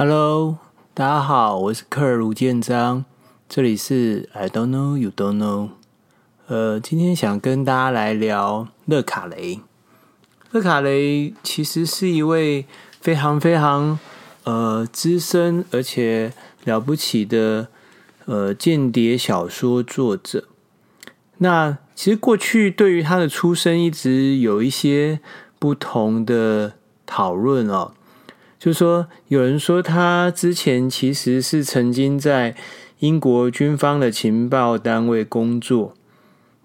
[0.00, 0.58] Hello，
[0.94, 3.04] 大家好，我是科尔卢建章，
[3.48, 5.70] 这里是 I don't know you don't know。
[6.46, 9.58] 呃，今天想跟大家来聊勒卡雷。
[10.52, 12.66] 勒卡雷其实是一位
[13.00, 13.98] 非常非常
[14.44, 17.66] 呃资深而且了不起的
[18.26, 20.44] 呃间谍小说作者。
[21.38, 25.18] 那其实过去对于他的出身一直有一些
[25.58, 26.74] 不同的
[27.04, 27.94] 讨论哦。
[28.58, 32.56] 就是说，有人说他之前其实是曾经在
[32.98, 35.94] 英国军方的情报单位工作，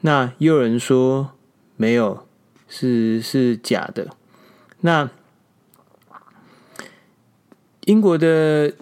[0.01, 1.33] 那又有人说
[1.77, 2.25] 没有，
[2.67, 4.07] 是是假的。
[4.81, 5.11] 那
[7.85, 8.73] 英国的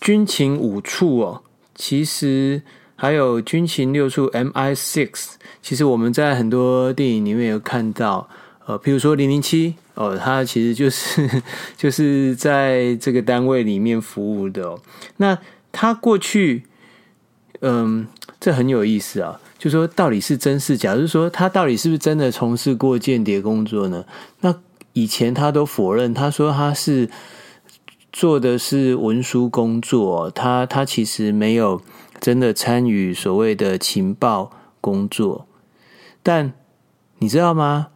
[0.00, 1.42] 军情五处哦，
[1.74, 2.62] 其实
[2.94, 8.28] 还有军情六处 MI6，其实我们在很多电影里面有看到，
[8.66, 9.74] 呃，譬如说零零七。
[9.94, 11.42] 哦，他其实就是
[11.76, 14.80] 就是在这个单位里面服务的哦。
[15.18, 15.36] 那
[15.72, 16.64] 他过去，
[17.60, 18.06] 嗯，
[18.38, 19.40] 这很有意思啊。
[19.58, 20.94] 就说到底是真是假？
[20.94, 24.06] 就是说他到底是不是真的从事过间谍工作呢？
[24.40, 24.54] 那
[24.94, 27.10] 以前他都否认，他说他是
[28.10, 31.82] 做的是文书工作，他他其实没有
[32.20, 35.46] 真的参与所谓的情报工作。
[36.22, 36.54] 但
[37.18, 37.88] 你知道吗？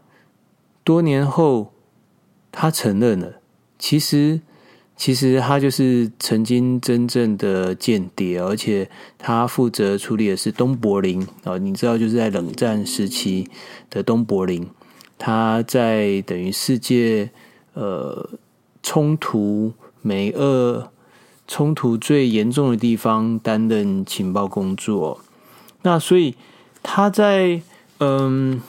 [0.83, 1.74] 多年后。
[2.57, 3.41] 他承认了，
[3.81, 4.41] 其实，
[4.97, 8.89] 其实他就是曾经真正的间谍，而且
[9.19, 13.51] 他负责处理的是东柏林啊，你知道，就是在冷战时期
[13.91, 14.69] 的东柏林，
[15.19, 17.31] 他在等于世界
[17.73, 18.31] 呃
[18.85, 20.93] 冲突美俄
[21.49, 25.21] 冲突最严重的地方担任情报工作，
[25.83, 26.37] 那所以
[26.85, 27.61] 他在
[27.99, 28.63] 嗯。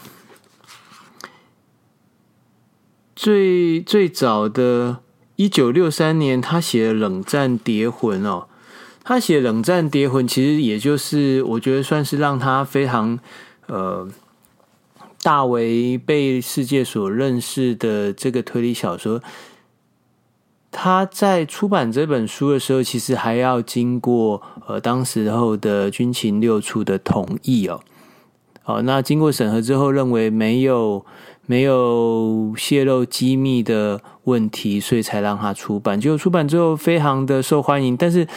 [3.16, 4.98] 最最早的
[5.38, 8.48] 一九六三年，他写《冷战谍魂》哦。
[9.06, 13.18] 他写《冷战谍魂》，其实也就是我觉得算是让他非常
[13.68, 14.08] 呃
[15.22, 19.22] 大为被世界所认识的这个推理小说。
[20.72, 27.80] 他在出版这本书的时候，其实还要经过呃当时候的军情六处的同意哦。
[28.64, 31.06] 好，那经过审核之后，认为没有。
[31.46, 36.00] 没有泄露机密的问题，所以才让他出版。
[36.00, 38.28] 结果出版之后非常的受欢迎，但是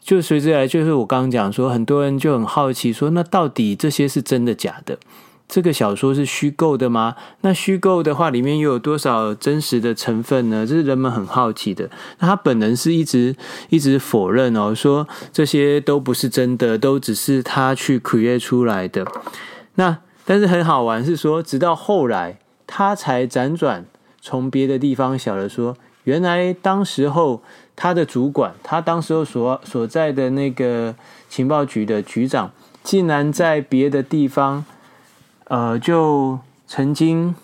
[0.00, 4.98] 就随之来，就是我刚刚讲说，很多人就很好奇说，那到底这些是真的假的？
[5.46, 7.14] 这个小说是虚构的吗？
[7.40, 10.66] 那虚构的话，里面又有多少真实的成分呢？
[10.66, 11.88] 这是人们很好奇的。
[12.18, 13.34] 那他本人是一直
[13.70, 19.06] 一直否认哦，说这些都不是真的，都只是他去 create 出来的。
[19.76, 19.96] 那
[20.30, 23.86] 但是很好玩，是说直到后来他才辗转
[24.20, 25.74] 从别的地方晓得说，
[26.04, 27.42] 原来当时候
[27.74, 30.94] 他的主管，他当时候所所在的那个
[31.30, 32.50] 情报局的局长，
[32.82, 34.66] 竟然在别的地方，
[35.44, 37.34] 呃，就曾经，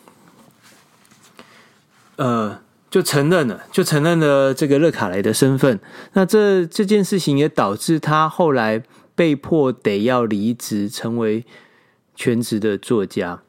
[2.16, 2.58] 呃，
[2.90, 5.80] 就承认了，就承认了这个勒卡雷的身份。
[6.12, 8.82] 那这这件事情也导致他后来
[9.14, 11.46] 被迫得要离职，成为。
[12.14, 13.42] 全职的作家，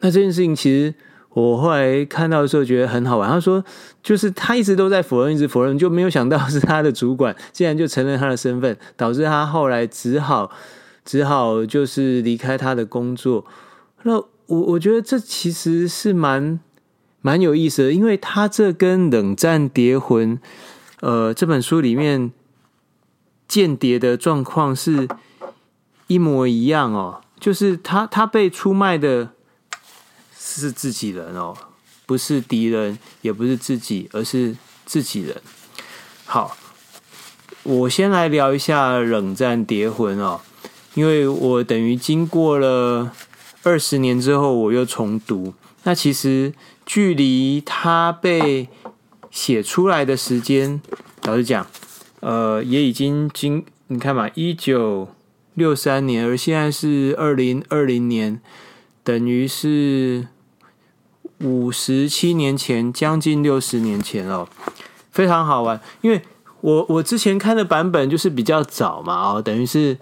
[0.00, 0.94] 那这件事情其实
[1.30, 3.28] 我后来看到的时候觉得很好玩。
[3.28, 3.62] 他说，
[4.02, 10.50] 就是他一直都在否认，一直否认，就没有想到是他的主管竟然就承认他的身份，导致他后来只好
[11.04, 13.44] 只好就是离开他的工作。
[14.04, 16.58] 那我我觉得这其实是蛮
[17.20, 20.38] 蛮有意思的，因为他这跟《冷战谍魂》
[21.00, 22.32] 呃这本书里面
[23.46, 25.06] 间谍的状况是
[26.06, 27.20] 一模一样哦。
[27.38, 29.30] 就是他，他被出卖的
[30.36, 31.54] 是自己人哦，
[32.06, 35.40] 不是敌人，也不是自己，而是自己人。
[36.24, 36.56] 好，
[37.62, 40.40] 我先来聊一下《冷战谍魂》哦，
[40.94, 43.12] 因为我等于经过了
[43.62, 45.52] 二十年之后，我又重读。
[45.84, 46.52] 那其实
[46.84, 48.68] 距离他被
[49.30, 50.80] 写出来的时间，
[51.24, 51.66] 老实讲，
[52.20, 55.08] 呃，也已经经你看嘛，一九。
[55.56, 58.38] 六三年，而现在是二零二零年，
[59.02, 60.28] 等于是
[61.40, 64.46] 五十七年前，将近六十年前哦，
[65.10, 65.80] 非常好玩。
[66.02, 66.20] 因为
[66.60, 69.96] 我我之前看的版本就是比较早嘛，哦，等于是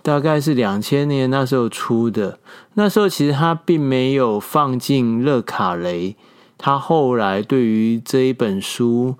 [0.00, 2.38] 大概是两千年那时候出的。
[2.72, 6.16] 那时候其实他并没有放进乐卡雷，
[6.56, 9.16] 他后来对于这一本书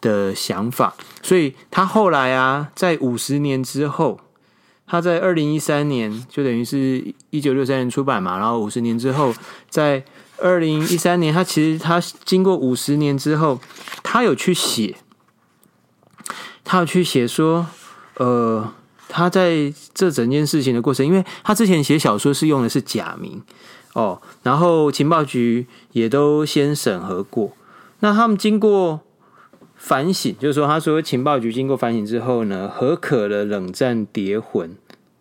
[0.00, 4.20] 的想法，所以他后来啊，在五十年之后。
[4.86, 9.34] 他在二零一三年，就等于是一九六三年出版嘛，然后五十年之后，
[9.68, 10.04] 在
[10.38, 13.60] 二零一三年，他其实他经过五十年之后，
[14.02, 14.96] 他有去写，
[16.62, 17.66] 他有去写说，
[18.18, 18.72] 呃，
[19.08, 23.42] 他在这整件事情的过程，因为他之前写小说是用的是假名
[23.94, 27.50] 哦，然后情报局也都先审核过，
[28.00, 29.00] 那他们经过
[29.76, 34.70] 反省，就是说，他说情报局经过反省之后呢，核可了《冷战谍魂》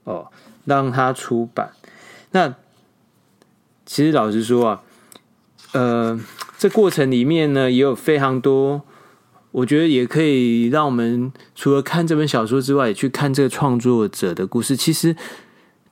[0.06, 0.28] 哦，
[0.66, 1.72] 让他出版。
[2.32, 2.56] 那
[3.86, 4.82] 其实老实说啊，
[5.74, 6.20] 呃，
[6.58, 8.82] 这过程里面呢，也有非常多。
[9.52, 14.76] 我觉得也可以让我们除了看这本小说之外，也去看这个创作者的故事。
[14.76, 15.16] 其实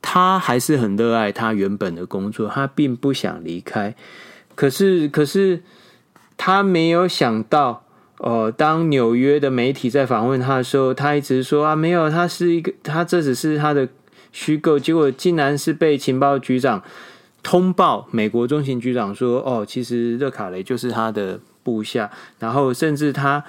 [0.01, 3.95] 他还是很热爱他原本的工作，他并不想离开。
[4.53, 5.63] 可是，可是
[6.35, 7.82] 他没有想到，
[8.17, 13.89] 呃，当纽约的媒体在访问他的时候，他一直说啊，没有，他是一个，他这只是他的
[14.31, 14.79] 虚构。
[14.79, 16.83] 结果竟然是被情报局长
[17.41, 21.39] 通报，美国中情局长说，哦，其实热卡雷就是他的。
[21.65, 23.45] 部下，然后甚至他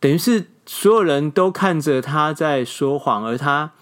[0.00, 3.72] 等于是所有人都看着他在说谎，而他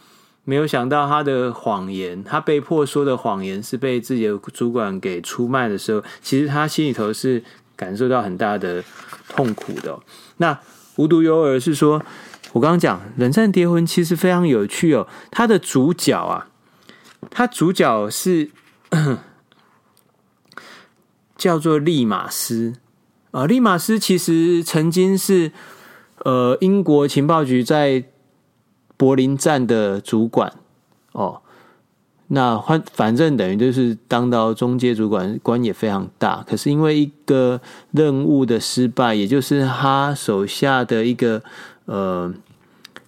[0.42, 7.44] 没有想到他的谎言，他被迫说的谎言是被自己的主管给出卖的时候，其实他心里头是
[7.78, 8.82] 感受到很大的
[9.28, 9.98] 痛苦的。
[10.38, 10.58] 那
[10.96, 12.02] 无独有偶是说，
[12.52, 16.48] 我刚刚讲《冷战谍魂》其实非常有趣哦，他的主角啊，
[17.30, 18.50] 他主角是
[21.38, 22.74] 叫做利马斯。
[23.30, 25.52] 啊，利马斯其实曾经是
[26.24, 28.04] 呃英国情报局在
[28.96, 30.52] 柏林站的主管
[31.12, 31.42] 哦。
[32.28, 36.44] 那反反正等于就是当到中介主管，官也非常大。
[36.48, 37.60] 可是因为一个
[37.90, 41.42] 任务的失败，也就是他手下的一个
[41.86, 42.32] 呃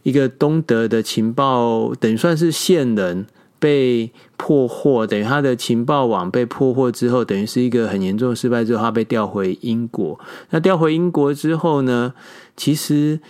[0.03, 3.27] 一个东德的情报，等于算是线人。
[3.61, 8.65] 被破获，等于他的情报网被破获之后，等于是一个很严重的失败。
[8.65, 10.19] 之后，他被调回英国。
[10.49, 12.15] 那调回英国之后呢？
[12.57, 13.21] 其实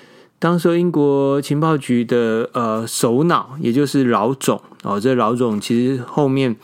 [0.40, 6.56] 当时英国情报局的呃首脑，也就是老总哦，这老总其实后面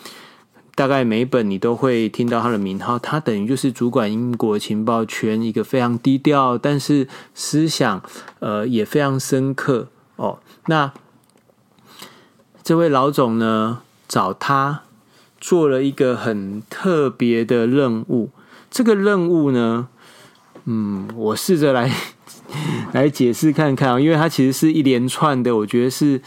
[0.74, 2.98] 大概每本你都会听到他的名号。
[2.98, 8.02] 他等于就是主管英国情报圈一个非常低调，但是思想
[8.38, 10.38] 呃也非常深刻哦。
[10.68, 10.90] 那
[12.62, 14.84] 这位老总呢，找他
[15.38, 18.30] 做了一个很特别的任务。
[18.70, 19.88] 这个任务呢，
[20.64, 21.92] 嗯，我试着来
[22.92, 26.20] 来解释看看啊，因为它其实是一连串的，我觉得是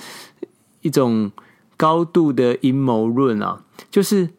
[0.82, 1.32] 一种
[1.78, 3.62] 高度的阴谋论啊。
[3.92, 4.30] 就是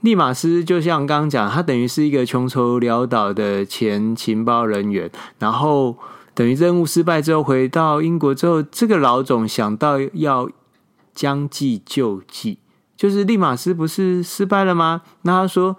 [0.00, 5.96] 利马斯，就像刚刚讲，他等于是一个穷愁潦倒的前情报人员，然后
[6.34, 10.50] 等于任务失败之后回到英国之后，这个老总想到要。
[11.14, 12.58] 将计就计，
[12.96, 15.02] 就是利马斯不是失败了吗？
[15.22, 15.76] 那他说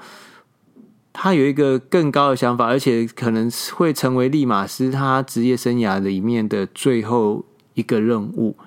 [1.17, 8.57] 他有一个更高的想法，而且可能会成为利马斯他职业生涯里面的最后一个任务，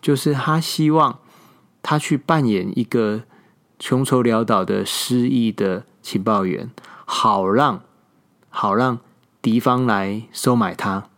[0.00, 1.20] 就是他希望
[1.82, 3.22] 他去扮演一个
[3.78, 6.70] 穷愁潦倒的失意的情报员，
[7.04, 7.82] 好让
[8.50, 8.98] 好让
[9.40, 11.08] 敌方来收买他，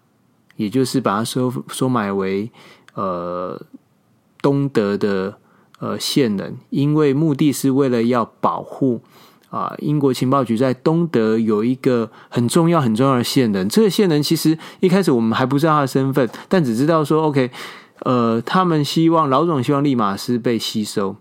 [0.56, 2.52] 也就是把他收收买为
[2.94, 3.60] 呃。
[4.44, 5.38] 东德的
[5.78, 9.00] 呃线人，因为目的是为了要保护
[9.54, 13.68] 啊、英国情报局在东德有一个很重要很重要的线人。
[13.68, 17.52] 这个线人其实一开始我们还不知道他的身份，但只知道说，OK，
[18.00, 21.14] 呃，他们希望老总希望利马斯被吸收，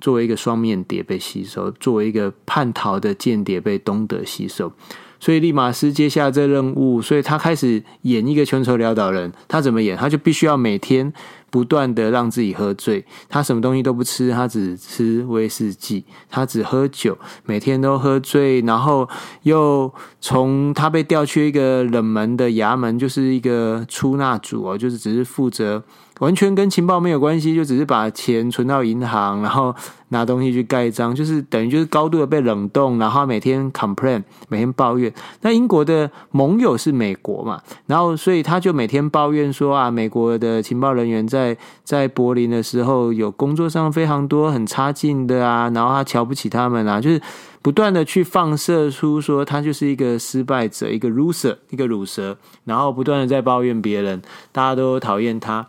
[0.00, 4.72] 作为一个双面谍被吸收，作为一个叛逃的间谍被东德吸收。
[5.20, 9.30] 所以利马斯接下这任务，所以他开始演一个穷愁潦倒人。
[9.46, 9.96] 他怎么演？
[9.96, 11.12] 他就必须要每天
[11.50, 13.04] 不断的让自己喝醉。
[13.28, 18.62] 他什么东西都不吃，他只吃威士忌，他只喝酒，每天都喝醉。
[18.62, 19.08] 然后
[19.42, 25.84] 又从他被调去一个冷门的衙门，就是一个出纳组哦，就是只是负责。
[26.20, 29.74] 完全跟情报没有关系，就只是把钱存到银行，然后
[30.08, 35.12] 拿东西去盖章，就是等于就是高度的被冷冻，然后每天 complain，每天抱怨。
[35.40, 47.20] 那英国的盟友是美国嘛，然后所以他就每天抱怨说啊，美国的情报人员在在柏林的时候有工作上非常多很差劲的啊，然后他瞧不起他们啊，就是
[47.62, 54.20] 不断的去放射出说他就是一个失败者，一个 loser，一个鲁蛇，然后不断的在抱怨别人，
[54.52, 55.66] 大家都讨厌他。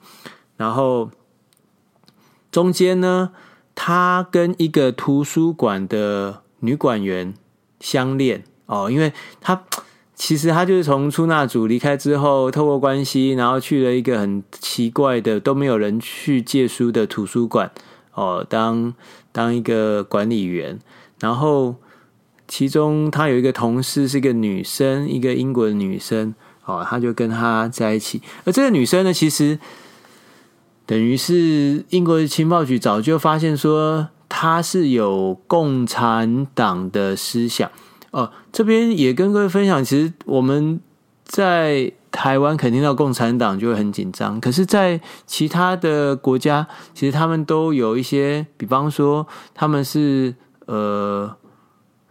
[0.62, 1.10] 然后
[2.52, 3.32] 中间呢，
[3.74, 7.34] 他跟一个图书馆的女馆员
[7.80, 9.64] 相恋哦，因为他
[10.14, 17.72] 其实他就是从出纳组离开之后，透过关系，然后去了一个很奇怪的都没有人去借书的图书馆
[18.14, 18.94] 哦，当
[19.32, 20.78] 当一个管理员。
[21.20, 21.76] 然后
[22.48, 26.36] 其中他有一个同事是个女生，一个英国的女生。
[26.64, 28.22] 哦，他就跟他在一起。
[28.46, 29.58] 而这个女生呢，其实
[30.86, 37.70] 等于是英国的情报局早就发现说，他是有共产党的思想。
[38.12, 40.82] 哦，这边也跟各位分享，其实我们
[41.24, 50.36] 在台湾肯定到共产党就会很紧张，可是，在其他的国家，其实他们都有一些，比方说他们是
[50.66, 51.34] 呃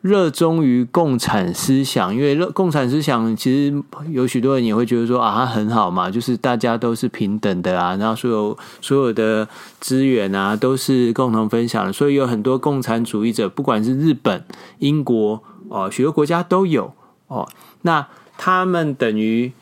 [0.02, 9.46] 热衷于共产思想，因为热共产思想其实有许多人也会觉得说啊，很好嘛，就是大家都是平等的啊，然后所有所有的
[9.78, 14.44] 资源啊都是共同分享的，所以有很多共产主义者，不管是日本、
[14.78, 15.42] 英国。
[15.72, 16.92] 哦，许多国家都有
[17.28, 17.48] 哦。
[17.82, 18.04] 那
[18.36, 19.52] 他们等于，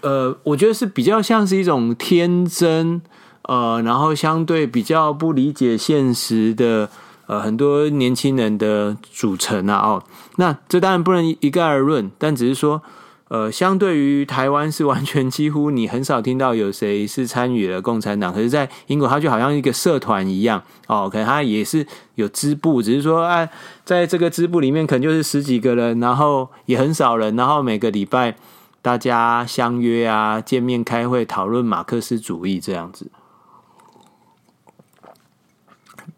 [0.00, 3.00] 呃，我觉得是比较像是一种天真，
[3.42, 6.90] 呃，然后相对比较不理解现实的，
[7.32, 9.76] 呃，很多年轻人的组成啊。
[9.78, 10.04] 哦，
[10.36, 12.82] 那这当然不能一概而论，但只是说。
[13.28, 21.86] 呃，相对于台湾是完全几乎你很少听到有谁是参与了共产党，可是，在英国它就好像一个社团一样哦，可能它也是
[22.16, 23.48] 有支部，只是说哎，
[23.86, 28.36] 在这个支部里面可能就是十几个人，然后也很少人，然后每个礼拜
[28.82, 33.10] 大家相约啊，见面开会讨论马克思主义这样子。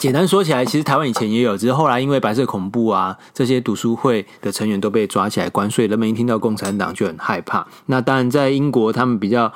[0.04, 7.66] 简单说起来，其实台湾以前也有，只是后来因为白色恐怖啊，这些读书会的成员都被抓起来关，所以人们一听到共产党就很害怕。
[7.86, 9.50] 那当然，在英国他们比较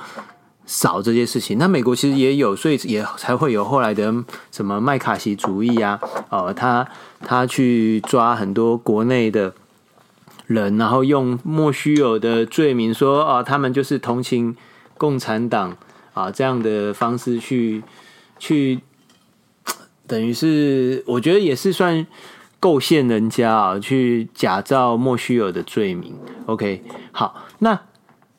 [0.64, 6.00] 少这些事情，那美国其实也有，所以也才会有后来的什么麦卡锡主义啊，
[6.31, 6.88] 哦，他
[7.21, 9.52] 他去抓很多国内的
[10.47, 14.57] 人，然后用莫须有的罪名说，哦，他们就是同情
[14.97, 15.76] 共产党
[16.14, 17.83] 啊，这样的方式去
[18.38, 18.81] 去。
[20.09, 22.07] 等于是，我觉得也是算
[22.59, 26.15] 构陷人家啊，去假造莫须有的罪名。
[26.47, 27.79] OK，好，那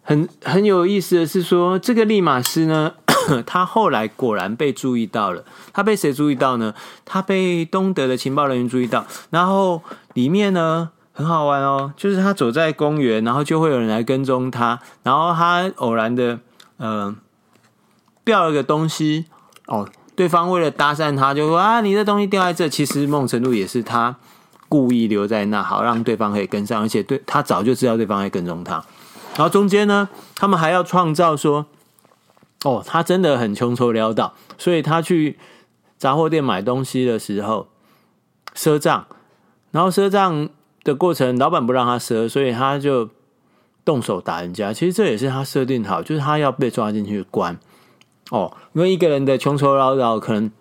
[0.02, 2.94] 很很有意思的是说，这个利马斯呢，
[3.46, 5.46] 他后来果然被注意到了。
[5.72, 6.74] 他被谁注意到呢？
[7.06, 9.06] 他被东德的情报人员注意到。
[9.30, 9.82] 然后
[10.16, 14.80] 里面呢，很好玩哦，就是他走在公园，然后就会有人来跟踪他。
[15.04, 16.40] 然后他偶然的，
[16.78, 17.16] 呃，
[18.26, 19.26] 掉了个东西
[19.68, 19.88] 哦。
[20.20, 22.68] 对方为了搭讪他，就说啊，你的东西掉在这。
[22.68, 24.14] 其实梦程度也是他
[24.68, 28.84] 故意留在那，好让对方可以跟上，而且对他早就知道对方会跟踪他。
[29.38, 31.68] 然后中间呢，他们还要创造说，
[32.66, 35.40] 哦，他真的很穷愁潦倒，所以他去
[35.98, 37.70] 杂货店买东西的时候
[38.54, 39.08] 赊账，
[39.72, 40.50] 然后赊账
[40.84, 43.08] 的过程，老板不让他赊，所以他就
[43.86, 44.74] 动手打人家。
[44.74, 47.58] 其实这也是他设定好，就是他要被抓进去关。
[48.30, 50.52] 哦，因为一个人的穷愁潦倒，可能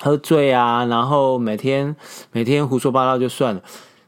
[0.00, 1.94] 喝醉啊，然后每天
[2.32, 3.62] 每天胡说八道就算了，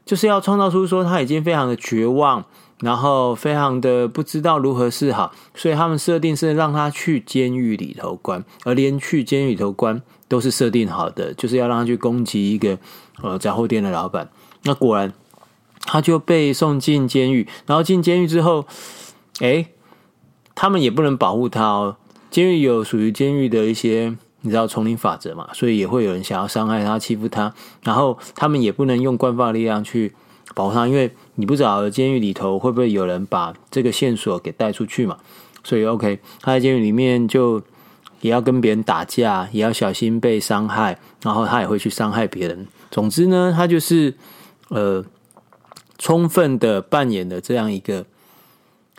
[0.05, 2.43] 就是要创造出说他已经非常的绝望，
[2.81, 12.77] 然后非常的不知道如何是好，所以他们设定是让他去监狱里头关，而连去监狱里头关都是设定好的，就是要让他去攻击一个
[13.21, 14.29] 呃杂货店的老板。
[14.63, 15.13] 那果然
[15.85, 18.65] 他就被送进监狱，然后进监狱之后，
[19.39, 19.67] 诶，
[20.53, 21.95] 他们也不能保护他哦。
[22.29, 25.49] 监狱有属于监狱的一些，你知道丛林法则嘛？
[25.53, 30.13] 所以也会有人想要伤害他、欺负他，然后他们也不能用官方的力量去
[30.53, 35.17] 保护他，因为你不知道监狱里头会不会有人把这个线索给带出去嘛？
[35.63, 37.61] 所以 OK，他在监狱里面就
[38.21, 42.67] 也要跟别人打架，也要小心被伤害，然后他也会去伤害别人。
[42.91, 44.13] 总之呢，他就是
[44.69, 45.03] 呃，
[45.97, 48.05] 充分的扮演了这样一个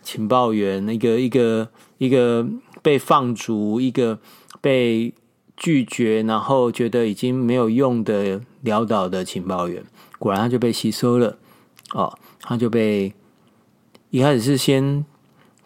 [0.02, 1.68] 情报员，一个一个
[1.98, 2.44] 一个。
[2.82, 4.18] 被放逐，一个
[4.60, 5.12] 被
[5.56, 9.84] 拒绝，然后觉得已经没有用的潦倒的情报员，
[10.18, 11.36] 果然他就被吸收了。
[11.92, 13.12] 哦，他就被
[14.10, 15.04] 一开始是先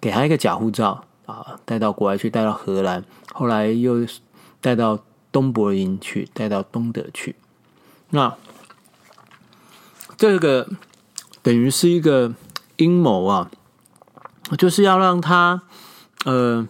[0.00, 4.06] 给他一个假护照啊，带到国外去，带到荷兰，后来又
[4.60, 4.98] 带到
[5.30, 7.36] 东柏林去，带到东德去。
[8.10, 8.34] 那
[10.16, 10.68] 这个
[11.42, 12.34] 等于是一个
[12.76, 13.50] 阴谋啊，
[14.58, 15.62] 就是要让他
[16.24, 16.66] 呃。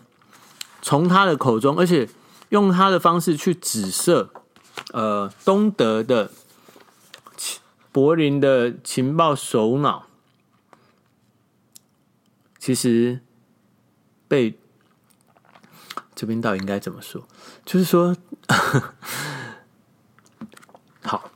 [0.86, 2.06] 从他的口中，而且
[2.50, 4.28] 用他的方式去指涉，
[4.92, 6.30] 呃，东德的
[7.90, 10.04] 柏林的情报首脑，
[12.58, 13.20] 其实
[14.28, 14.58] 被
[16.14, 17.26] 这边到底应该怎么说？
[17.64, 18.14] 就是说，
[21.02, 21.30] 好，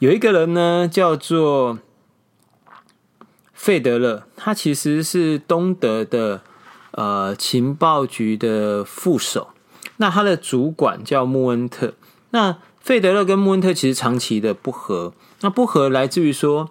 [0.00, 1.78] 有一个人呢，叫做
[3.54, 6.42] 费德勒，他其实是东德的。
[6.96, 9.48] 呃，情报局的副手，
[9.96, 11.94] 那他的主管叫穆恩特。
[12.30, 16.70] 那费德勒跟穆恩特其实长期的不和，那不和来自于说，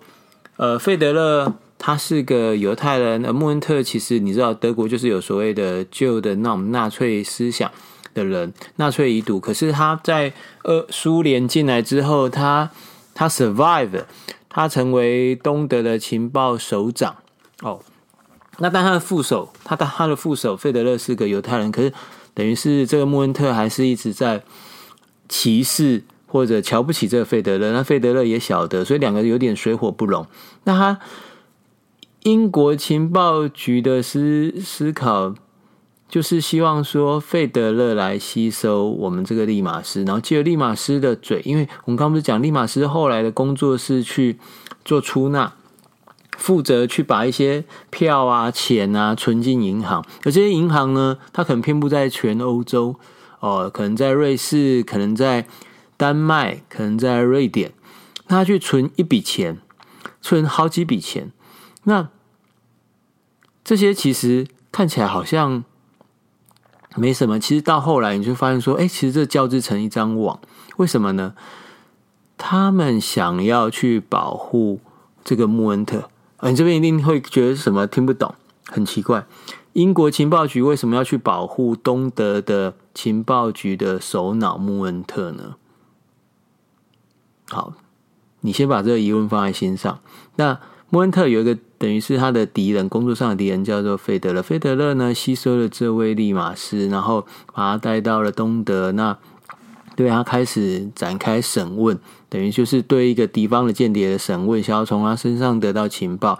[0.58, 3.26] 呃，费德勒他是个犹太人。
[3.26, 7.70] 而穆恩特其实你知道，德国就是有所谓的旧的那种纳粹思想
[8.14, 9.40] 的人，纳粹遗毒。
[9.40, 10.32] 可是他在
[10.64, 12.70] 呃苏联进来之后，他
[13.14, 14.04] 他 survive，
[14.48, 17.16] 他成为东德的情报首长。
[17.62, 17.80] 哦，
[18.60, 21.94] 那但他的副手，他的他的副手费德勒是个犹太人，可是
[22.34, 24.44] 等于是这个穆恩特还是一直在
[25.28, 26.04] 歧视。
[26.26, 30.26] 或者瞧不起这个费德勒，那费德勒也晓得，所以两个有点水火不容。
[30.64, 31.00] 那他
[32.24, 35.36] 英国情报局的思思考，
[36.10, 44.40] 就是希望说费德勒来吸收我们这个利马斯，然后借利马斯的嘴，因为我们刚不是讲利马斯后来的工作是去
[44.84, 45.54] 做出纳，
[46.44, 52.96] 负责去把一些票啊、钱啊存进银行，而这些银行呢，它可能遍布在全欧洲。
[53.40, 55.48] 哦，可能在瑞士，可能在。
[55.96, 57.72] 丹麦可能在瑞典，
[58.28, 59.60] 他去存一笔钱，
[60.22, 61.32] 存好几笔钱，
[61.84, 62.10] 那
[63.64, 65.64] 这些其实看起来好像
[66.96, 70.42] 没什么，其实到后来你就发现说，哎，其实这交织成一张网，
[70.78, 71.36] 为什么呢？
[72.38, 74.82] 他们想要去保护
[75.24, 76.10] 这个穆恩特，
[76.50, 78.34] 你这边一定会觉得什么听不懂，
[78.68, 79.26] 很奇怪，
[79.74, 85.56] 英国情报局为什么要去保护东德的情报局的首脑穆恩特呢？
[87.50, 87.74] 好，
[88.42, 90.00] 你先把这个疑问放在心上。
[90.36, 90.60] 那
[90.90, 94.42] 穆恩特有一个等于是他的敌人，工作上的敌人叫做费德勒。
[94.42, 99.18] 费德勒呢，吸收了这位利马斯，然后把他带到了东德，那
[99.96, 102.00] 对他开始展开审问，
[102.34, 106.40] 等于就是对一个敌方的间谍的审问，想要从他身上得到情报。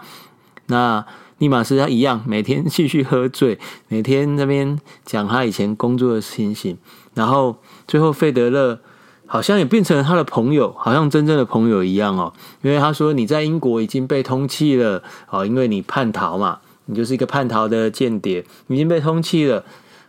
[0.66, 1.06] 那
[1.38, 6.76] 利马斯他一样，每天继续喝醉，每天那边讲他以前工作的情形，
[7.14, 8.80] 然后最后费德勒。
[9.26, 12.34] 好像也变成了他的朋友，好像真正的朋友一样哦。
[12.60, 19.64] 因为他说你在英国已经被通缉了哦，因为你叛逃嘛，你就是一个叛逃的间谍，已经被通缉了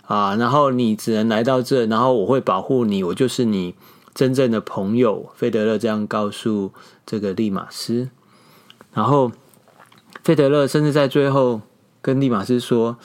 [0.05, 0.35] 啊。
[0.35, 3.73] 然后你只能来到这，然后我会保护你，我就是你
[4.15, 5.31] 真正的朋友。
[5.35, 6.73] 费德勒这样告诉
[7.05, 8.09] 这个利马斯，
[8.93, 9.31] 然后
[10.23, 11.61] 费德勒甚至在最后
[12.01, 12.97] 跟利马斯说，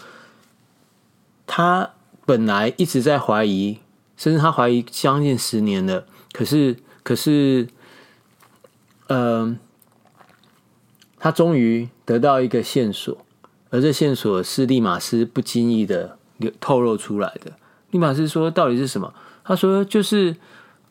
[1.47, 1.91] 他
[2.25, 3.81] 本来一直在怀疑。
[4.17, 7.67] 甚至他怀疑将近十年了，可是，可是，
[9.09, 9.59] 嗯、
[11.19, 13.17] 他终于得到一个线索，
[13.71, 16.19] 而这线索是利马斯不经意的
[16.61, 17.53] 透露出来的。
[17.93, 20.37] 利马斯说：“到底是什么？”他说：“就是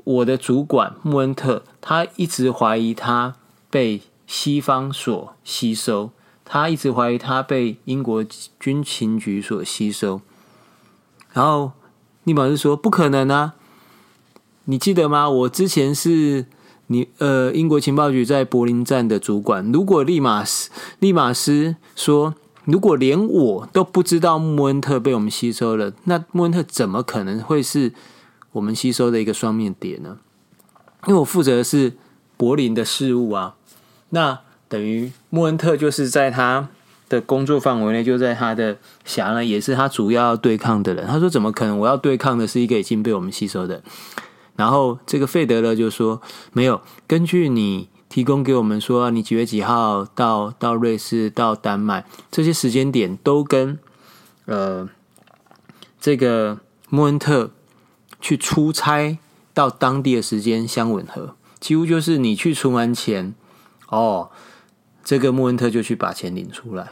[0.10, 3.36] 我的主管穆恩特，他一直怀疑他
[3.69, 6.12] 被西方所吸收，
[6.43, 8.26] 他一直怀疑他被英国
[8.60, 10.22] 军情局所吸收，
[11.34, 11.72] 然后。”
[12.26, 13.56] 利马斯说：“不可能啊！
[14.65, 15.28] 你记得吗？
[15.28, 16.45] 我之前是
[16.88, 19.72] 你呃英国情报局在柏林站的主管。
[19.72, 20.69] 如果利马斯
[21.00, 27.93] 利马斯说，如果连我都不知道穆恩特被我们吸收了，那穆恩特怎么可能会是
[28.60, 30.19] 我们吸收的一个双面谍呢？
[31.08, 31.93] 因为我负责的是
[32.38, 33.56] 柏林的事务啊。
[34.10, 36.67] 那等于穆恩特就是在他。”
[37.10, 41.08] 的工作范围内就在他的辖呢，也是他主要要对抗的人。
[41.08, 41.80] 他说：“怎么可能？
[41.80, 43.82] 我要对抗的是一个已经被我们吸收的。”
[44.56, 46.22] 然后这个费德勒就说
[46.54, 53.80] ：“没有，根据你提供给我们说，你几月几号到到瑞士、到丹麦这些时间点，都跟
[54.45, 54.88] 呃
[56.00, 56.60] 这个
[56.91, 57.50] 穆恩特
[58.19, 59.17] 去出差
[59.53, 63.34] 到当地的时间相吻合，几乎就是你去存完钱
[63.89, 64.29] 哦，
[65.03, 66.91] 这个穆恩特就去把钱领出来。”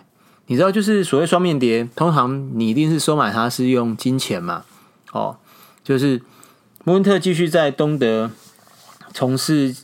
[0.49, 4.63] 你知道，就是所谓双面谍，通常你一定是收买他是用金钱嘛？
[5.11, 5.37] 哦，
[5.83, 6.21] 就是
[6.85, 8.31] 穆恩特继续在东德
[9.13, 9.75] 从事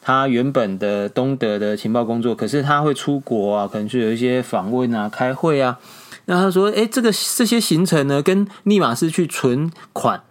[0.00, 5.80] 他原本的东德的情报工作，可是他会出国啊，可能就有一些访问啊、开会啊。
[6.26, 10.22] 那他说：“哎，这个这些行程呢，跟利马斯去存款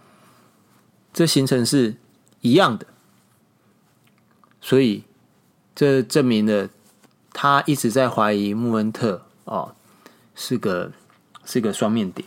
[1.14, 1.96] 这行程是
[2.42, 2.86] 一样的，
[4.60, 5.04] 所以
[5.76, 6.70] 这证明了
[7.34, 9.76] 他一直在怀疑穆恩特哦。”
[10.34, 10.92] 是个
[11.46, 12.26] 是个双面谍，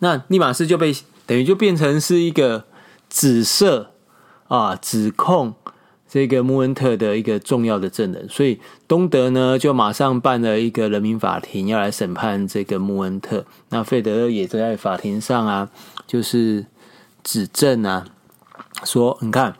[0.00, 2.66] 那利马斯就被等于就变成是一个
[3.08, 3.92] 指涉
[4.48, 5.54] 啊，指控
[6.06, 13.46] 这个穆恩特的一个重要的证人，所以东德呢就马上办了一个人民法庭要来审判这个穆恩特。
[13.70, 15.70] 那费德勒也在法庭上啊，
[16.06, 16.66] 就是
[17.26, 18.06] 指证啊，
[18.84, 19.56] 说你看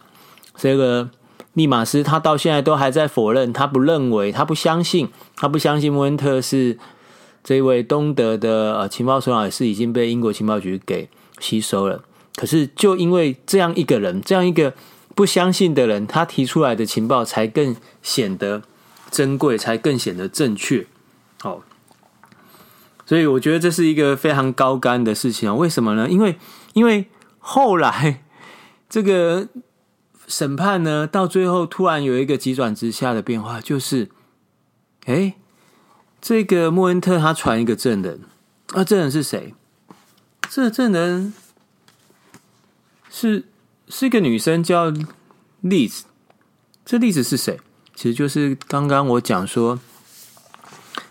[0.56, 1.10] 这个
[1.54, 6.78] 利马斯他到现在都还在否认，他不认为，他不相信，他不相信穆恩特是。
[7.48, 12.02] 这位东德的呃情报首长也是已经被英国情报局给吸收了，
[12.34, 14.74] 可是就因为这样一个人，这样一个
[15.14, 18.62] 不相信的人，他提出来的情报才更显得
[19.12, 20.88] 珍贵，才更显得正确。
[21.44, 21.62] 哦，
[23.06, 25.54] 所以我觉得这是一个非常高干的事情啊！
[25.54, 26.08] 为什么呢？
[26.10, 26.34] 因为
[26.72, 27.06] 因为
[27.48, 28.24] 后来
[28.88, 29.46] 这个
[30.26, 34.10] 审判呢，到最后突然有一个急转直下的变化，就是，
[35.04, 35.36] 哎，
[36.20, 38.22] 这个莫恩特他传一个证人，
[38.72, 39.54] 啊，证人是谁？
[40.50, 41.32] 这证人
[43.08, 43.44] 是
[43.88, 44.92] 是一个女生，叫
[45.60, 46.06] 丽子。
[46.84, 47.60] 这丽子是谁？
[47.94, 49.78] 其实就是刚刚我讲说，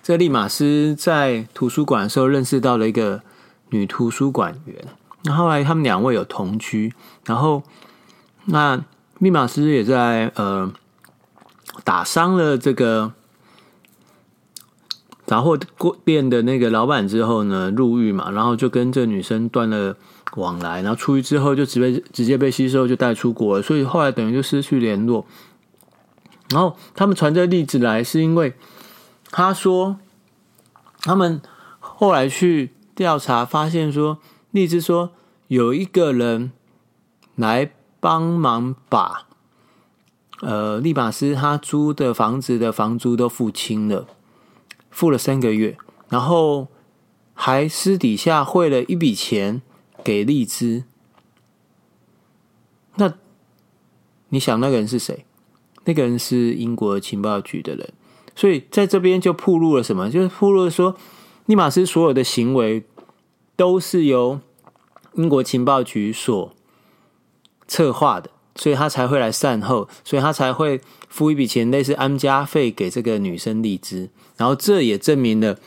[0.03, 3.23] 这利马斯在图书馆的时候认识到了一个
[3.69, 4.85] 女图书馆员，
[5.33, 6.93] 后来他们两位有同居，
[7.25, 7.63] 然后
[8.45, 8.83] 那
[9.17, 10.71] 密码师也在呃
[11.83, 13.13] 打伤了这个
[15.25, 15.57] 杂货
[16.03, 19.95] 店的那个老板之后呢，入狱嘛，然后就跟这女生断了
[20.35, 25.25] 往来，然后出狱之后就直接直接被吸收就带出国了，所以后来等于就失去联络。
[26.49, 28.53] 然后他们传这个例子来，是因为
[29.31, 29.97] 他说
[30.99, 31.41] 他们
[31.79, 34.19] 后来去调查，发现说，
[34.55, 35.11] 例子说
[35.49, 36.53] 有一个人
[37.35, 39.27] 来帮忙把
[40.39, 44.07] 呃利马斯他租的房子的房租都付清了，
[44.89, 46.69] 付了三个月，然后
[47.33, 49.61] 还私底下汇了一笔钱
[50.05, 50.85] 给利兹。
[52.95, 53.15] 那
[54.29, 55.25] 你想那个人是谁？
[55.83, 57.91] 那个人是英国情报局的人，
[58.33, 60.09] 所以在这边就暴露了什么？
[60.09, 60.95] 就是暴露了说，
[61.45, 62.85] 利马斯所有的行为
[63.55, 64.39] 都是由
[65.13, 66.53] 英国情报局所
[67.67, 74.09] 策划的，所以他才会来善后，所以他才会付一笔钱，类似安家费给这个女生丽兹。
[74.37, 75.57] 然后这也证明了，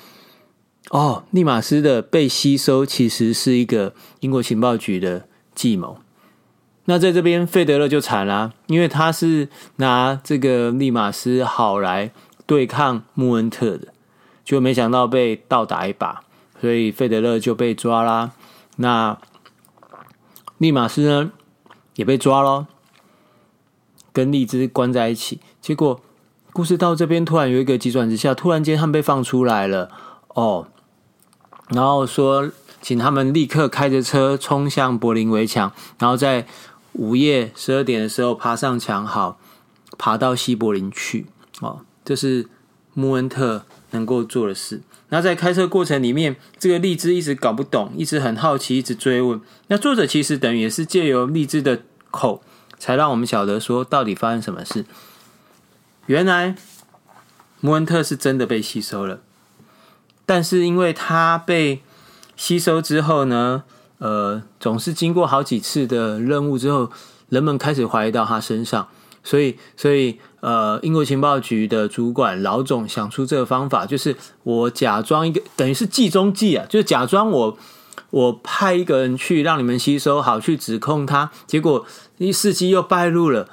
[0.90, 5.98] 哦，利马斯的被吸收其实是一个英国情报局的计谋。
[6.84, 12.12] 那在这边，费德勒就惨了，因为他是拿这个利马斯好来
[12.46, 13.88] 对抗穆恩特的，
[14.44, 16.22] 就没想到被倒打一把，
[16.60, 18.32] 所以费德勒就被抓啦。
[18.76, 19.18] 那
[20.58, 21.32] 利马斯呢，
[21.94, 22.66] 也被抓咯，
[24.12, 25.40] 跟利兹关在一起。
[25.60, 26.00] 结果
[26.52, 29.90] 故事到这边，突然有一个急转直下，突然间他们被放出来了
[30.28, 30.68] 哦，
[31.68, 36.46] 然后说请他们立刻开着车冲向柏林围墙，然后在。
[36.94, 39.38] 午夜十二点的时候，爬上墙，好
[39.96, 41.26] 爬到西柏林去
[41.60, 41.82] 哦。
[42.04, 42.48] 这是
[42.94, 44.80] 穆恩特能够做的事。
[45.10, 49.40] 那在开车过程里面，这个荔枝一直搞不懂，一直很好奇，一直追问。
[49.68, 52.42] 那作者其实等于也是借由荔枝的口，
[52.78, 54.84] 才让我们晓得说到底发生什么事。
[56.06, 56.54] 原来
[57.60, 59.20] 穆恩特是真的被吸收了，
[60.26, 61.82] 但是因为他被
[62.36, 63.64] 吸收之后呢，
[63.98, 66.90] 呃，总是经过好几次的任务之后，
[67.28, 68.88] 人们开始怀疑到他身上，
[69.22, 77.58] 所以，所以，呃，英国情报局的主管老总想出这个方法，就是我假装一个，等于是计中计啊，就是假装我
[78.10, 81.84] 我派一个人去让你们吸收，好去指控他，结果
[82.18, 83.48] 一事机又败露了。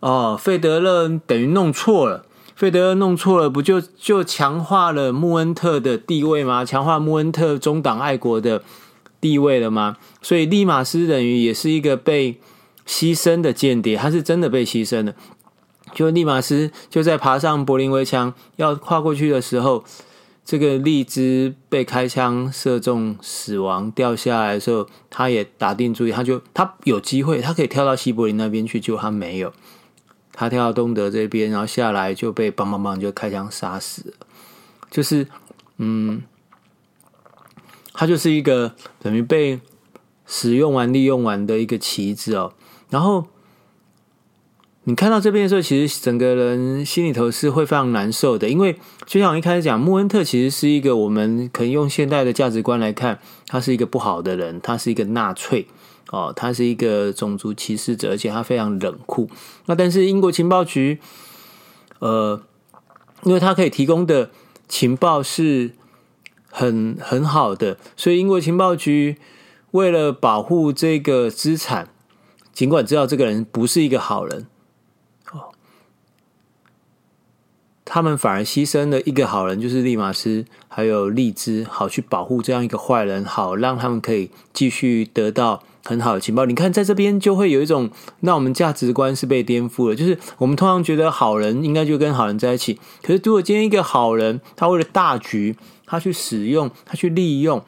[0.00, 6.64] 哦，费德勒等于弄错了，费德勒弄错了，不就就强化了穆恩特的地位吗？
[6.64, 8.62] 强化穆恩特中党爱国的。
[9.18, 9.96] 地位了吗？
[10.20, 12.38] 所以利马斯等于也是一个被
[12.86, 15.14] 牺牲的间谍，他是真的被牺牲了。
[15.94, 19.84] 就利马斯就在爬上柏林围墙要跨过去的时候，
[20.44, 29.52] 这个利兹被开枪射中死亡，掉下来的时候，他也打定主意，他就他有机会，他可以跳到西柏林那边去，结果他没有，
[30.32, 34.14] 他跳到东德这边，然后下来就被砰砰砰就开枪杀死了。
[34.90, 35.26] 就是
[35.78, 36.22] 嗯。
[37.98, 39.58] 他就是一个等于被
[40.26, 42.52] 使用完、利用完的一个棋子哦。
[42.90, 43.26] 然后
[44.84, 55.66] 你看到这边的时候，其实整个人心里头是会非常难受的，因为就像我一开始讲，穆恩特其实是一个我们可以用现代的价值观来看，他是一个不好的人，他是一个纳粹
[56.10, 59.28] 哦，他是一个种族歧视者，而且他非常冷酷。
[59.66, 61.00] 那但是英国情报局，
[61.98, 62.40] 呃，
[63.24, 64.30] 因为他可以提供的
[64.68, 65.72] 情报是。
[66.48, 69.18] 很很好的，所以英国情报局
[69.72, 71.90] 为了保护这个资产，
[72.56, 74.46] 尽管知道这个人不是一个好人，
[75.30, 75.52] 哦，
[77.84, 86.46] 他们反而牺牲了一个好人，就是利马斯还有利兹，好去保护这样一个坏人，好让他们可以继续得到很好的情报。
[86.46, 87.90] 你看，在这边就会有一种，
[88.20, 95.54] 那我们价值观是被颠覆了，就是我们通常觉得好人应该就跟好人在一起，可是如果今天一个好人，他为了大局。
[95.88, 97.64] 他去使用，他去利用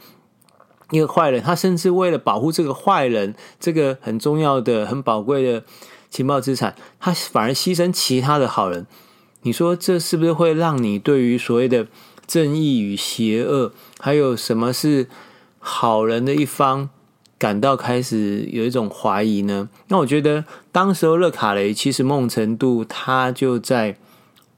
[0.90, 5.64] 一个坏人，他甚至为了保护这个坏人，这个很重要的、很宝贵的
[6.08, 8.86] 情报资产，他反而牺牲其他的好人。
[9.42, 11.86] 你说这是不是会让你对于所谓的
[12.26, 15.06] 正义与邪恶，还有什么是
[15.58, 16.88] 好人的一方，
[17.38, 19.68] 感到开始有一种怀疑呢？
[19.88, 23.96] 那我觉得，当时候勒卡雷其实梦程度他就在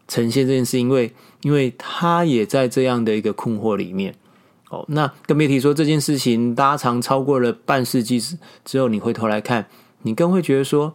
[0.08, 1.12] 呈现这件事，因为
[1.42, 4.14] 因为他也在这样的一个困惑里面。
[4.70, 9.66] 哦，那更别提说这件事情拉长超过了半世纪之之后，你回头来看，
[10.02, 10.94] 你更会觉得说，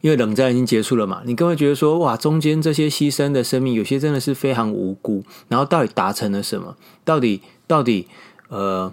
[0.00, 6.76] 因为冷战已经结束了嘛，你更会觉得说，哇，中间这些牺牲的生命，有些真的是非常无辜，然后到底达成了什么？
[7.04, 8.08] 到底到底
[8.48, 8.92] 呃，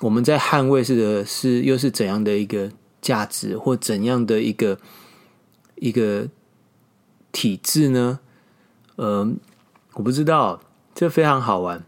[0.00, 2.70] 我们在捍卫是的是又是怎样的一个
[3.02, 4.78] 价值，或怎样的一个
[5.74, 6.28] 一个
[7.32, 8.20] 体制呢？
[8.94, 9.28] 呃，
[9.94, 10.60] 我不知道，
[10.94, 11.84] 这非常好玩。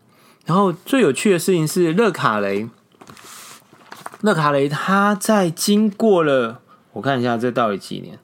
[0.46, 2.68] 然后最有趣的事情是，勒卡雷，
[4.22, 6.60] 勒卡雷他在经过了，
[6.92, 8.18] 我看一下这到底几年？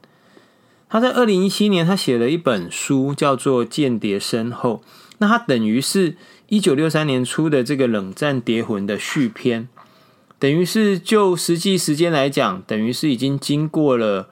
[0.89, 4.83] 他在二零一七年，他写了一本书，叫做《间谍身后》。
[5.19, 6.17] 那他等于是
[6.49, 9.69] 一九六三年出的这个《冷战谍魂》的续篇，
[10.39, 14.29] 等于是就实际时间来讲，等于是已经经过了。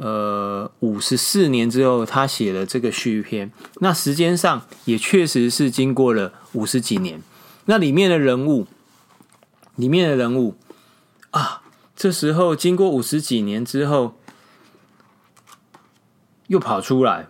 [0.00, 3.50] 呃，五十四年之后，他写了这个续篇。
[3.80, 7.20] 那时间上也确实是经过了五十几年。
[7.64, 8.68] 那里面的人物，
[9.74, 10.56] 里面的人物
[11.32, 11.62] 啊，
[11.96, 14.14] 这时候经过五十几年之后，
[16.46, 17.26] 又跑出来。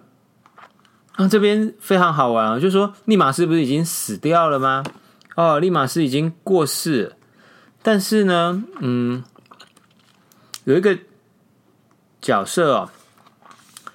[1.17, 4.85] 那、啊、这边非常好玩啊，就说，利马斯不是已经死掉了吗？
[5.37, 7.17] 哦，利马斯已经过世。
[7.83, 9.25] 但是呢，嗯，
[10.65, 10.99] 有一个。
[12.21, 12.91] 角色哦，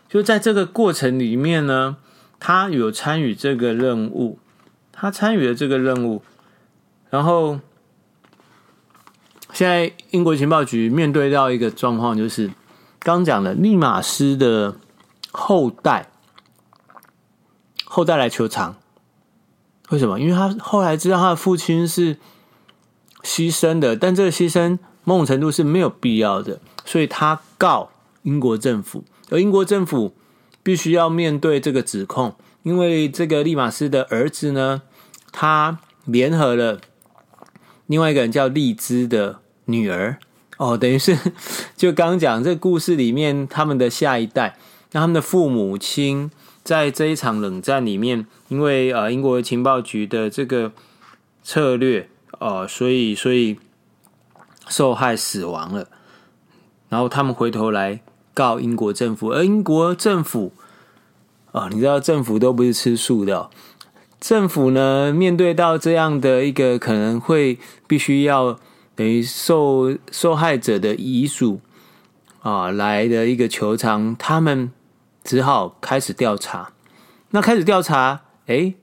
[0.07, 1.97] 就在这个过程里面呢，
[2.39, 4.39] 他有参与这个任务，
[4.91, 6.23] 他参与了这个任务，
[7.09, 7.59] 然后
[9.51, 12.51] 现在英国情报局面对到一个状况，就是
[12.99, 14.75] 刚讲的利马斯的
[15.31, 16.09] 后代，
[17.83, 18.75] 后代来求偿，
[19.89, 20.19] 为什么？
[20.19, 22.15] 因为他后来知道他的父亲是
[23.23, 27.89] 牺牲的，但这个牺牲某种程度是没有必要的，所以他告。
[28.23, 30.15] 英国政府，而英国政府
[30.63, 34.81] 必须要面对这个指控，因为这个利马斯的儿子呢，
[35.31, 36.79] 他联合了
[37.87, 40.17] 另外一个人叫利兹的女儿，
[40.57, 41.17] 哦，等于是
[41.75, 44.57] 就刚讲这故事里面他们的下一代，
[44.93, 46.31] 那他们的父母亲
[46.63, 50.71] 在这一场冷战里面，因为呃英国情报局的这个
[51.43, 52.09] 策略，
[52.39, 53.59] 呃，所以所以
[54.69, 55.89] 受害死亡了，
[56.87, 57.99] 然后他们回头来。
[58.33, 60.53] 告英国政府，而英国政府
[61.51, 63.47] 啊、你知道政府都不是吃素的、
[64.19, 68.57] 政府呢，面对到这样的一个可能会必须要
[68.95, 71.61] 等于受受害者的遗属
[72.41, 74.71] 啊来的一个求偿，他们
[75.23, 76.71] 只好开始调查。
[77.29, 78.73] 那开始调查，哎，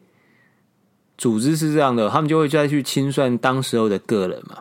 [1.18, 4.58] 组织是这样的，他们就会再去清算当时候的个人嘛。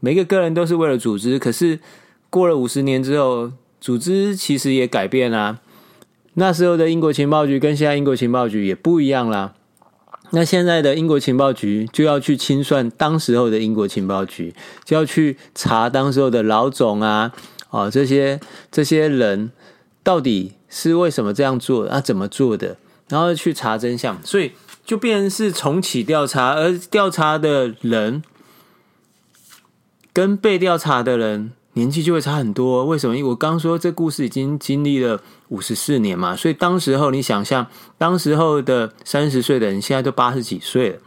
[0.00, 1.80] 每个个人都是为了组织，可是
[2.28, 3.52] 过了五十年之后。
[3.80, 5.58] 组织其实也改变啦，
[6.34, 9.54] 那时候的英国情报局跟现在英国情报局也不一样啦。
[10.32, 17.32] 那现在的英国情报局就要去清算当时候的英国情报局，就要去查当时候的老总啊，
[17.70, 18.38] 哦，这些
[18.70, 19.50] 这些人
[20.02, 22.00] 到底是为什么这样做啊？
[22.00, 22.76] 怎么做的？
[23.08, 24.52] 然后去查真相，所以
[24.84, 28.22] 就变成是重启调查，而调查的人
[30.12, 31.52] 跟被调查的人。
[31.74, 33.16] 年纪就会差很多，为什么？
[33.16, 37.64] 因为我刚说这故事已经经历了五十四年嘛，所以当时候你想象，
[37.96, 40.98] 当时候的三十岁的人现在都八十几岁了，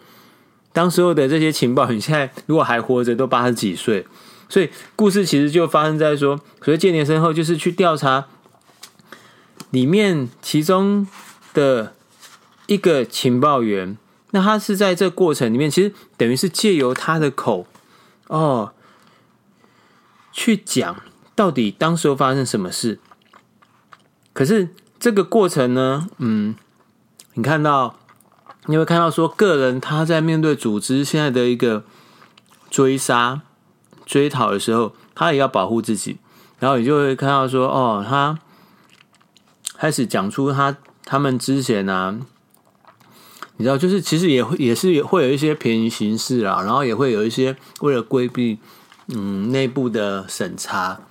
[0.72, 4.08] 当时候的这些情报，你现在如果还活着，都八十几岁，
[4.48, 8.28] 所以故事其实就发生在说，所以间谍身后就是去调查
[9.72, 11.06] 里面其中
[11.54, 11.94] 的
[12.68, 13.98] 一个情报员，
[14.32, 17.68] 那他是在这过程里面，其实等于是借由他的口
[18.28, 18.72] 哦。
[20.34, 21.02] 去讲
[21.36, 23.00] 到底当时候发生什么事，
[24.34, 24.70] 可是
[25.00, 26.56] 这个过程呢，嗯，
[27.36, 27.96] 你看到
[28.66, 31.86] 你会看到说，个人他在面对组织现在的一个
[32.72, 33.42] 追杀、
[34.06, 36.18] 追讨的时候，他也要保护自己，
[36.58, 38.40] 然后你就会看到说，哦，他
[39.78, 42.20] 开始讲出他他们之前啊，
[43.58, 48.58] 你知道，就是其实也会也是会有一些便宜行事啊，然后也会有一些为了规避。
[49.08, 51.02] 嗯，内部的审查，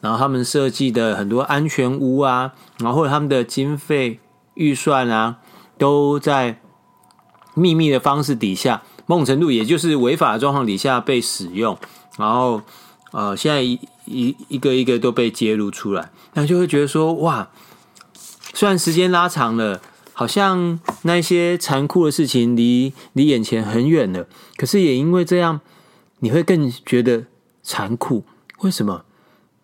[0.00, 4.20] 然后他们设计的很多安全屋啊，然后或者他们的经费
[4.54, 5.38] 预算啊，
[5.76, 6.60] 都在
[7.54, 11.76] 秘密的方式底下，某种程度也就是违法的状况底下被使用，
[12.16, 12.62] 然后
[13.12, 17.50] 呃，现在一一一个一个都被揭露出来，那就会觉得说，哇，
[18.54, 19.82] 虽然时间拉长了，
[20.14, 25.60] 好像那些残酷的事情离离眼前很远了，可是也因为这样，
[26.20, 27.24] 你会更觉得
[27.62, 28.24] 残酷。
[28.60, 29.04] 为什么？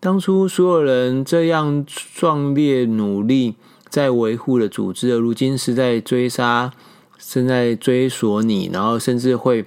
[0.01, 3.57] 当初所有人这样壮烈努力
[3.89, 6.73] 在维护的组织，而如今是在追杀、
[7.19, 9.65] 正在追索你，然后甚至会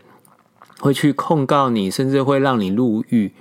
[0.79, 3.33] 会去控告你，甚至会让你入狱。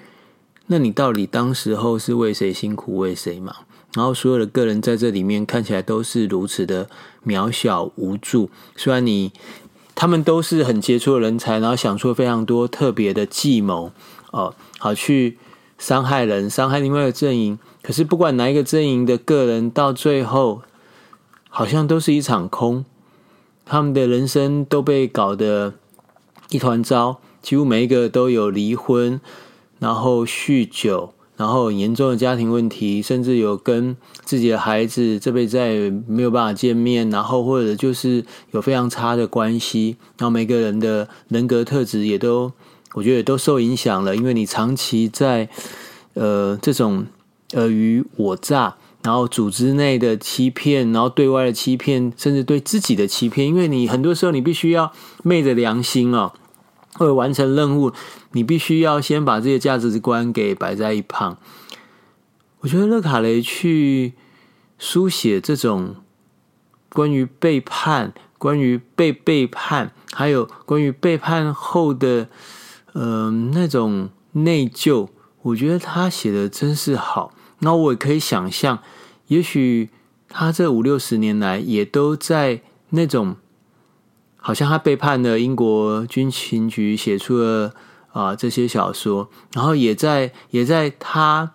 [0.66, 3.54] 那你到底当时候是为谁辛苦为谁忙？
[3.94, 6.88] 然后所有的个人在这里面看起来都是如此的
[7.24, 8.50] 渺小无助。
[8.76, 9.32] 虽然你
[9.94, 13.92] 他们都是很杰出的人才，然后想出非常多特别的计谋
[14.30, 15.38] 哦，好去
[15.78, 17.58] 伤害人、伤害另外一个阵营。
[17.82, 20.62] 可是不管哪一个阵营的个人，到最后
[21.48, 22.84] 好像都是一场空。
[23.64, 25.74] 他们的人生都被搞得
[26.50, 29.20] 一团糟，几乎每一个都有离婚。
[29.78, 42.52] 然后酗酒，然后严重的家庭问题，甚至有跟自己的孩子这辈子再也没有办法见面，然后或者就是有非常差的关系，然后每个人的人格特质也都，
[42.94, 45.48] 我觉得也都受影响了，因为你长期在
[46.14, 47.06] 呃这种
[47.54, 56.32] 尔虞我诈，然后组织内的欺骗，然后对外的欺骗，甚至对自己的欺骗，因为你很多时候你必须要昧着良心哦。
[56.98, 57.92] 为完成任务，
[58.32, 61.38] 你必须要先把这些价值观给摆在一旁。
[62.60, 64.14] 我觉得勒卡雷去
[64.76, 65.94] 书写这种
[66.92, 72.28] 关于背叛、关于被背叛，还有关于背叛后的、
[72.92, 75.08] 呃、那种内疚，
[75.42, 77.32] 我觉得他写的真是好。
[77.60, 78.80] 那我也可以想象，
[79.28, 79.90] 也许
[80.28, 83.36] 他这五六十年来也都在那种。
[84.42, 87.74] 好像他背叛了英国军情局，写出了
[88.12, 91.52] 啊、这些小说，然后也在也在他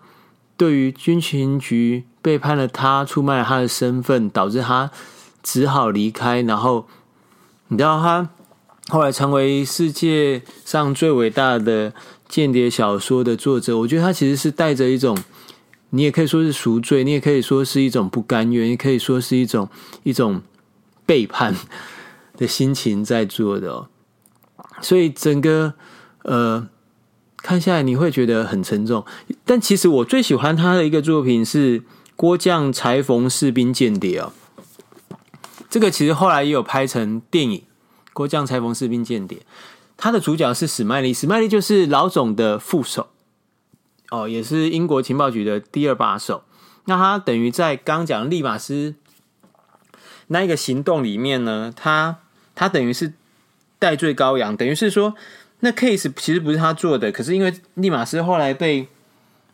[0.56, 4.91] 对于军情局背叛了他，出卖了他的身份，导致他
[5.41, 6.43] 只好离开。
[6.43, 6.88] 然后
[7.69, 8.30] 你知道他
[8.88, 11.93] 后来成为世界上最伟大的
[12.28, 15.17] 间谍小说的作者，我觉得他其实是带着一种，
[15.89, 19.69] 你也可以说是赎罪，你也可以说是一种不甘愿，也可以说是一种
[20.04, 20.41] 一种
[21.06, 21.56] 背叛。
[22.38, 23.88] 的心情在做的哦，
[24.82, 25.74] 所以整个
[26.24, 26.67] 呃
[27.38, 29.06] 看下来你会觉得很沉重。
[29.45, 31.80] 但其实我最喜欢他的一个作品是
[32.17, 34.34] 《郭将裁缝士兵间谍》哦，
[35.69, 37.60] 这个其实后来也有拍成电影
[38.15, 39.38] 《国将裁缝士兵间谍》，
[39.95, 43.10] 他的主角是史麦利，史麦利就是老总的副手
[44.10, 46.43] 哦，也是英国情报局的第二把手。
[46.86, 48.95] 那他等于在刚讲利马斯
[50.28, 52.17] 那一个行动里面呢，他。
[52.58, 53.12] 他等于是
[53.80, 55.13] 代罪羔羊，等于是说，
[55.60, 58.88] 那 case 其实不是他做的，可是因为利马斯后来被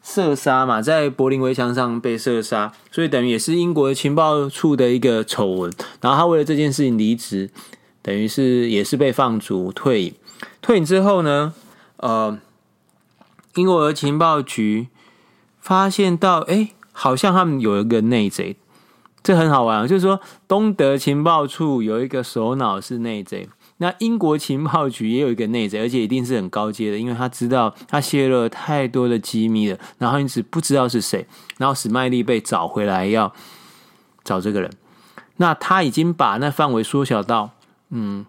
[0.04, 5.74] 射杀嘛，在柏林围墙上被射杀，所以等于也是英国情报处的一个丑闻。
[6.00, 7.50] 然后他为了这件事情离职，
[8.02, 10.14] 等于是也是被放逐退隐。
[10.62, 11.54] 退隐之后呢，
[11.98, 12.38] 呃，
[13.56, 14.88] 英国的情报局
[15.60, 18.58] 发现到，哎，好像他们有一个内贼。
[19.24, 31.28] 这很好玩，就是说，东德情报处有一个首脑是内贼，那英国情报局也有一个内贼，而且一定是很高阶的，因为他知道他泄露了太多的机密了，然后因此不知道是谁，
[31.60, 33.32] 然后史麦利被找回来要
[34.24, 34.72] 找这个人，
[35.38, 37.52] 那他已经把那范围缩小到，
[37.92, 38.26] 嗯，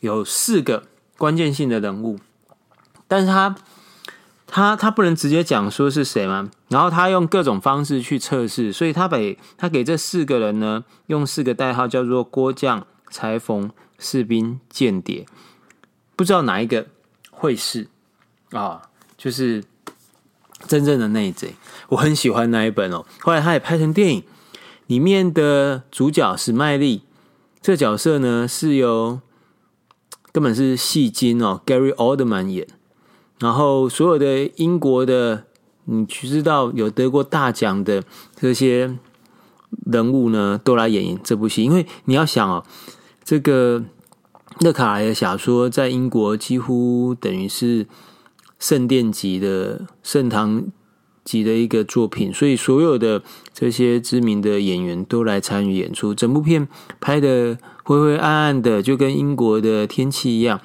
[0.00, 0.84] 有四个
[1.16, 2.18] 关键性的人物，
[3.08, 3.56] 但是他。
[4.48, 6.48] 他他不能直接讲说是谁吗？
[6.68, 15.26] 然后他用各种方式去测试，所以他给他给这四个人呢，用四个代号叫做郭将、裁缝、士兵、间谍，
[16.14, 16.86] 不知道哪一个
[17.32, 17.88] 会是
[18.52, 18.82] 啊？
[19.18, 19.64] 就是
[20.68, 21.56] 真正的内贼。
[21.88, 23.04] 我很喜欢那一本哦。
[23.20, 24.22] 后来他也拍成电影，
[24.86, 27.02] 里面的主角史麦利
[27.60, 29.20] 这个角色呢，是由
[30.32, 32.66] 根本是戏精哦，Gary Oldman 演。
[33.38, 35.44] 然后，所有的英国的，
[35.84, 38.02] 你知道有得过大奖的
[38.34, 38.98] 这些
[39.84, 41.62] 人物呢，都来演这部戏。
[41.62, 42.64] 因为你要想哦，
[43.22, 43.84] 这个
[44.60, 47.86] 勒卡莱的小说在英国几乎等于是
[48.58, 50.64] 圣殿级的圣堂
[51.26, 53.22] 级的一个作品，所以所有的
[53.52, 56.14] 这些知名的演员都来参与演出。
[56.14, 56.66] 整部片
[56.98, 60.60] 拍得灰灰暗暗的，就跟英国的天气一样。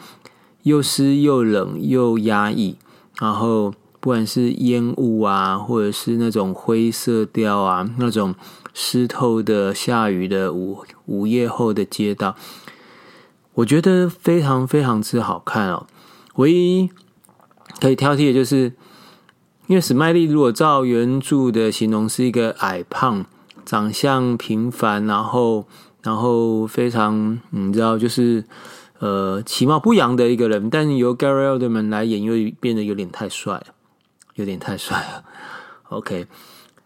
[0.64, 2.78] 又湿又冷又压抑，
[3.20, 8.36] 然后不管是烟雾啊，或者是那种灰色调啊，那种
[8.72, 12.36] 湿透的下雨的午午夜后的街道，
[13.55, 15.88] 我觉得非常非常之好看哦。
[16.36, 16.91] 唯一
[17.80, 18.74] 可以挑剔的就是，
[19.72, 23.26] 因为史麦利如果照原著的形容是一个矮胖、
[23.63, 25.65] 长相平凡，然后
[26.03, 28.43] 然后非常你知道就是
[28.99, 33.67] 呃其貌不扬的一个人，但由 Gary Oldman 来演，又变得有点太帅了，
[34.36, 35.24] 有点太帅了。
[35.88, 36.28] OK，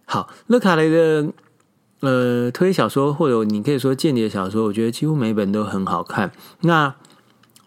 [0.05, 1.33] 好，勒卡雷的
[2.01, 6.31] 呃推理小说，或者你可以说间谍小说，我觉得几乎每本都很好看。
[6.61, 6.93] 那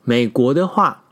[0.05, 1.03] 美国的话，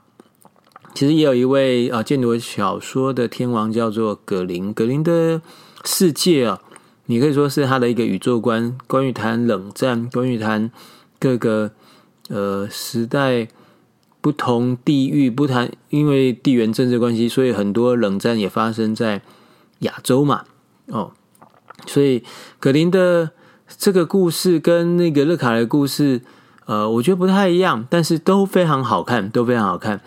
[0.97, 4.73] 其实也有一位啊间谍小说的天王，叫做葛林。
[4.73, 5.43] 葛林的
[5.85, 6.59] 世界啊，
[7.05, 10.71] 你可以说是他的一个宇宙观，关于谈冷战，关于谈
[11.21, 11.73] 各个
[12.31, 13.47] 呃时代
[14.23, 19.21] 不同地域，不谈因为地缘政治关系，所以很多冷战也发生在。
[19.81, 20.45] 亚洲嘛，
[20.87, 21.13] 哦，
[21.85, 22.25] 所以
[22.59, 23.33] 葛林的
[23.77, 26.23] 这个故事跟那个勒卡的故事，
[26.65, 30.01] 呃，我觉得不太一样，但是都非常好看，都非常好看。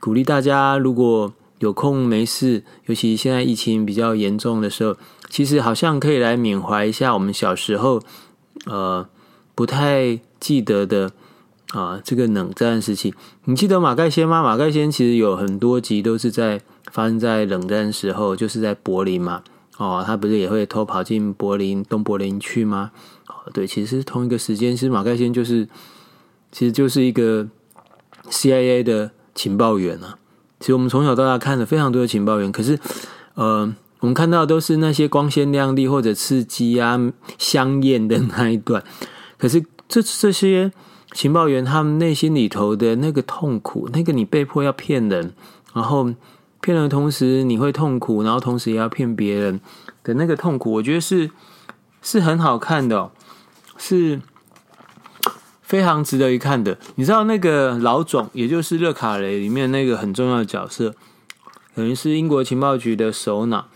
[0.00, 4.96] 鼓励大家如果有空没事，尤其现在疫情比较严重的时候，
[5.28, 8.00] 其实好像可以来缅怀一下我们小时候，
[8.66, 9.08] 呃，
[9.54, 11.12] 不太记得的
[11.72, 13.14] 啊，这个冷战时期。
[13.44, 14.42] 你记得马盖先吗？
[14.42, 16.60] 马盖先其实有很多集都是在。
[16.90, 19.42] 发生在冷战时候，就是在柏林嘛。
[19.76, 22.92] 哦，他不是也会偷跑进柏林东柏林去吗？
[23.26, 25.68] 哦，对，其实同一个时间，其实马盖先就是，
[26.50, 27.46] 其实就是一个
[28.30, 30.18] CIA 的情报员啊。
[30.58, 32.78] 其实我们从小到大看了非常多的情报员，可是，
[33.34, 36.98] 呃，我们看到都是那些光鲜亮丽或者刺激啊、
[37.38, 38.82] 香艳的那一段。
[39.36, 40.72] 可是这这些
[41.12, 45.32] 情报员他们内心里头的那个痛苦，那个你被迫要骗人，
[45.72, 46.12] 然后。
[46.60, 49.60] 骗人的同时你会痛苦，然后同时也要骗别人
[50.02, 51.30] 的那个痛苦，我觉得是
[52.02, 53.12] 是很好看的，
[53.78, 54.20] 是
[55.68, 56.78] 非常值得一看的。
[56.94, 60.94] 你知道那个老总，也就是勒卡雷里面那个很重要的角色，
[61.74, 63.66] 等于是英国情报局的首脑。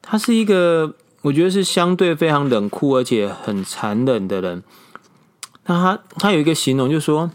[0.00, 4.62] 他是一个我觉得是相对非常冷酷而且很残忍的人。
[5.66, 7.30] 那他他有一个形容，就说。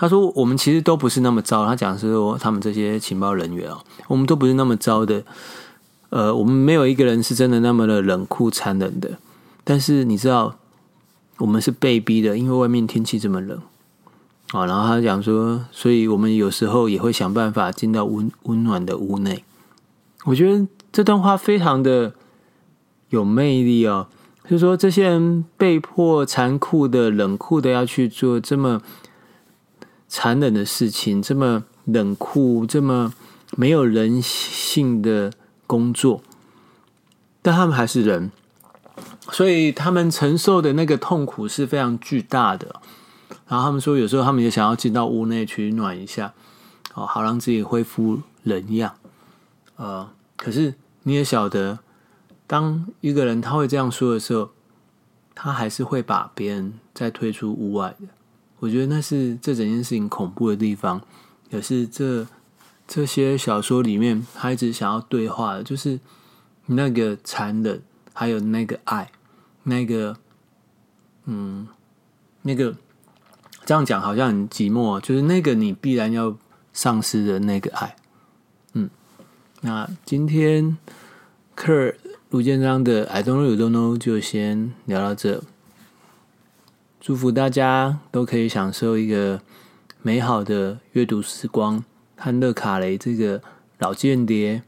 [0.00, 5.24] 他说：“我们其实都不是那么糟。”他讲是说，他们这些情报人员哦，我们都不是那么糟的。
[6.10, 9.18] 呃，我们没有一个人是真的那么的冷酷残忍的。
[9.64, 10.56] 但是你知道，
[11.38, 13.60] 我们是被逼的，因为外面天气这么冷
[14.52, 14.66] 啊。
[14.66, 19.44] 然后他讲说，所以我们有时候也会想办法进到温温暖的屋内。
[20.24, 22.12] 我觉得这段话非常的
[23.08, 24.08] 有魅力哦。
[24.44, 28.82] 就是说，这些人被迫残酷的、冷酷的要去做这么。
[30.10, 33.12] 残忍的事情，这么冷酷，这么
[33.58, 35.30] 没有人性的
[35.66, 36.22] 工作，
[37.42, 38.32] 但他们还是人，
[39.30, 42.80] 所以他们承受的那个痛苦是非常巨大的。
[43.46, 46.34] 然后他们说，有时候他们也想要进到屋内取暖一下，
[46.94, 48.94] 哦，好让自己恢复人样。
[49.76, 50.74] 呃，可是
[51.04, 51.78] 你也晓得，
[52.46, 54.50] 当一个人他会这样说的时候，
[55.34, 58.08] 他还是会把别人再推出屋外的。
[58.58, 61.00] 我觉得那是这整件事情恐怖的地方，
[61.50, 62.26] 也是这
[62.86, 66.00] 这些小说里面他一直想要对话的，就是
[66.66, 69.10] 那个残忍，还有那个爱，
[69.68, 70.16] 那个
[71.26, 71.68] 嗯，
[72.42, 72.74] 那个
[73.64, 76.36] 这样讲好像很寂寞，就是那个你必然要
[76.72, 77.94] 丧失的那个爱。
[78.72, 78.88] 嗯，
[79.60, 80.78] 那今天
[81.54, 81.96] 克尔
[82.30, 85.42] 卢建章的 I don't know 就先聊到这。
[87.00, 89.40] 祝福大家都可以享受一个
[90.02, 91.84] 美好的阅读时光，
[92.16, 93.42] 和勒卡雷这个
[93.78, 94.62] 老间谍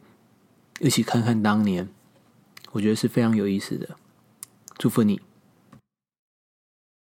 [0.79, 1.89] 一起看看当年，
[2.73, 3.97] 我觉得是非常有意思的。
[4.81, 5.30] 祝福你。